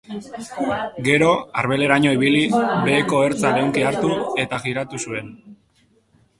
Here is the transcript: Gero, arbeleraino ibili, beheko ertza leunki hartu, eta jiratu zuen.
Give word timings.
Gero, 1.07 1.27
arbeleraino 1.63 2.15
ibili, 2.17 2.41
beheko 2.87 3.21
ertza 3.29 3.55
leunki 3.59 3.87
hartu, 3.91 4.13
eta 4.47 4.63
jiratu 4.67 5.05
zuen. 5.09 5.33